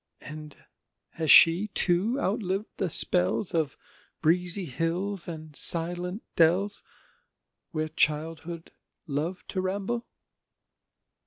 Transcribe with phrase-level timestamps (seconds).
[0.21, 0.55] And
[1.09, 3.77] has she too outliv'd the spells Of
[4.19, 6.81] breezy hills and silent dells,
[7.69, 8.71] Where childhood
[9.05, 10.07] loved to ramble?